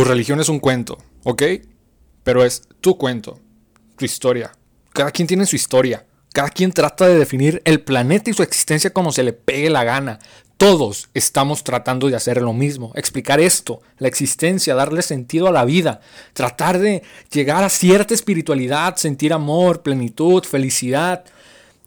[0.00, 1.42] Tu religión es un cuento, ¿ok?
[2.24, 3.38] Pero es tu cuento,
[3.98, 4.50] tu historia.
[4.94, 6.06] Cada quien tiene su historia.
[6.32, 9.84] Cada quien trata de definir el planeta y su existencia como se le pegue la
[9.84, 10.18] gana.
[10.56, 15.66] Todos estamos tratando de hacer lo mismo, explicar esto, la existencia, darle sentido a la
[15.66, 16.00] vida,
[16.32, 21.26] tratar de llegar a cierta espiritualidad, sentir amor, plenitud, felicidad.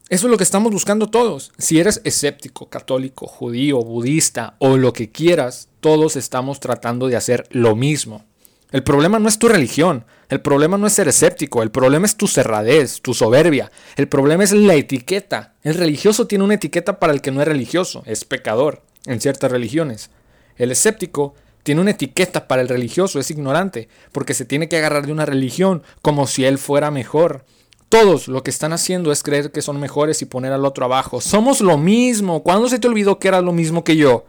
[0.09, 1.53] Eso es lo que estamos buscando todos.
[1.57, 7.47] Si eres escéptico, católico, judío, budista o lo que quieras, todos estamos tratando de hacer
[7.51, 8.25] lo mismo.
[8.71, 12.17] El problema no es tu religión, el problema no es ser escéptico, el problema es
[12.17, 15.53] tu cerradez, tu soberbia, el problema es la etiqueta.
[15.61, 19.51] El religioso tiene una etiqueta para el que no es religioso, es pecador en ciertas
[19.51, 20.09] religiones.
[20.57, 25.05] El escéptico tiene una etiqueta para el religioso, es ignorante, porque se tiene que agarrar
[25.05, 27.45] de una religión como si él fuera mejor.
[27.93, 31.21] Todos lo que están haciendo es creer que son mejores y poner al otro abajo.
[31.21, 32.41] Somos lo mismo.
[32.41, 34.25] ¿Cuándo se te olvidó que eras lo mismo que yo?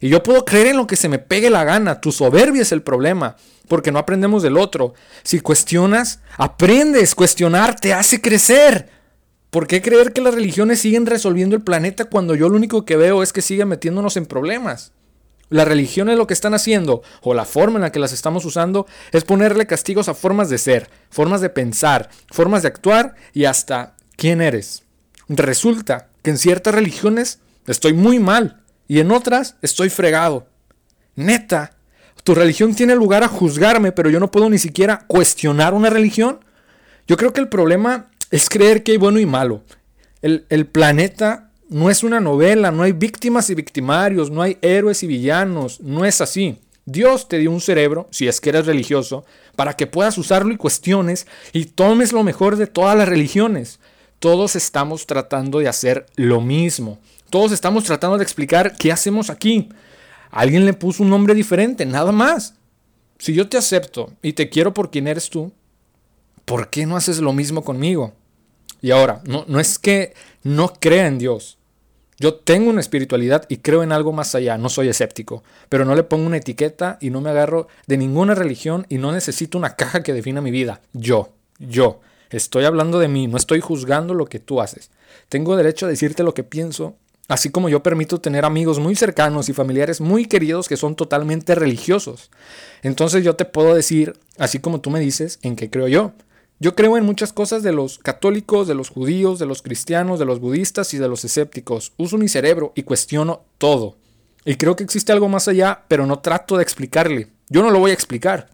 [0.00, 2.02] Y yo puedo creer en lo que se me pegue la gana.
[2.02, 3.36] Tu soberbia es el problema,
[3.68, 4.92] porque no aprendemos del otro.
[5.22, 7.14] Si cuestionas, aprendes.
[7.14, 8.90] Cuestionar te hace crecer.
[9.48, 12.98] ¿Por qué creer que las religiones siguen resolviendo el planeta cuando yo lo único que
[12.98, 14.92] veo es que siguen metiéndonos en problemas?
[15.50, 18.86] Las religiones lo que están haciendo, o la forma en la que las estamos usando,
[19.12, 23.96] es ponerle castigos a formas de ser, formas de pensar, formas de actuar y hasta
[24.16, 24.84] quién eres.
[25.28, 30.48] Resulta que en ciertas religiones estoy muy mal, y en otras estoy fregado.
[31.14, 31.76] Neta,
[32.24, 36.44] tu religión tiene lugar a juzgarme, pero yo no puedo ni siquiera cuestionar una religión.
[37.06, 39.62] Yo creo que el problema es creer que hay bueno y malo.
[40.22, 45.02] El, el planeta no es una novela, no hay víctimas y victimarios, no hay héroes
[45.04, 46.58] y villanos, no es así.
[46.84, 50.56] Dios te dio un cerebro, si es que eres religioso, para que puedas usarlo y
[50.56, 53.78] cuestiones y tomes lo mejor de todas las religiones.
[54.18, 56.98] Todos estamos tratando de hacer lo mismo.
[57.30, 59.68] Todos estamos tratando de explicar qué hacemos aquí.
[60.32, 62.54] Alguien le puso un nombre diferente, nada más.
[63.18, 65.52] Si yo te acepto y te quiero por quien eres tú,
[66.44, 68.12] ¿por qué no haces lo mismo conmigo?
[68.82, 71.58] Y ahora, no, no es que no crea en Dios.
[72.20, 75.94] Yo tengo una espiritualidad y creo en algo más allá, no soy escéptico, pero no
[75.94, 79.74] le pongo una etiqueta y no me agarro de ninguna religión y no necesito una
[79.74, 80.82] caja que defina mi vida.
[80.92, 84.90] Yo, yo, estoy hablando de mí, no estoy juzgando lo que tú haces.
[85.28, 86.94] Tengo derecho a decirte lo que pienso
[87.30, 91.54] Así como yo permito tener amigos muy cercanos y familiares muy queridos que son totalmente
[91.54, 92.28] religiosos.
[92.82, 96.12] Entonces yo te puedo decir, así como tú me dices, en qué creo yo.
[96.62, 100.26] Yo creo en muchas cosas de los católicos, de los judíos, de los cristianos, de
[100.26, 101.94] los budistas y de los escépticos.
[101.96, 103.96] Uso mi cerebro y cuestiono todo.
[104.44, 107.28] Y creo que existe algo más allá, pero no trato de explicarle.
[107.48, 108.50] Yo no lo voy a explicar.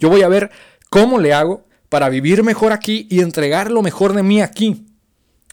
[0.00, 0.50] Yo voy a ver
[0.90, 4.86] cómo le hago para vivir mejor aquí y entregar lo mejor de mí aquí.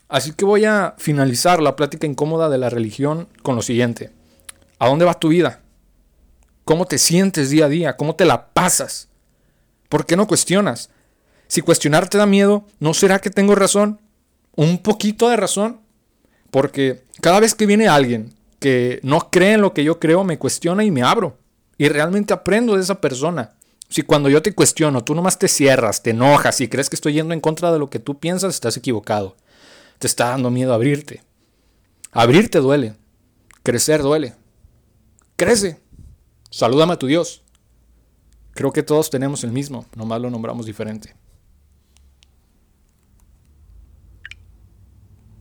[0.09, 4.09] Así que voy a finalizar la plática incómoda de la religión con lo siguiente.
[4.79, 5.61] ¿A dónde va tu vida?
[6.65, 7.95] ¿Cómo te sientes día a día?
[7.95, 9.07] ¿Cómo te la pasas?
[9.87, 10.89] ¿Por qué no cuestionas?
[11.51, 13.99] Si cuestionar te da miedo, ¿no será que tengo razón?
[14.55, 15.81] ¿Un poquito de razón?
[16.49, 20.39] Porque cada vez que viene alguien que no cree en lo que yo creo, me
[20.39, 21.37] cuestiona y me abro.
[21.77, 23.51] Y realmente aprendo de esa persona.
[23.89, 27.15] Si cuando yo te cuestiono, tú nomás te cierras, te enojas y crees que estoy
[27.15, 29.35] yendo en contra de lo que tú piensas, estás equivocado
[30.01, 31.21] te está dando miedo abrirte.
[32.11, 32.95] Abrirte duele.
[33.61, 34.33] Crecer duele.
[35.35, 35.79] Crece.
[36.49, 37.43] Salúdame a tu Dios.
[38.53, 41.15] Creo que todos tenemos el mismo, nomás lo nombramos diferente.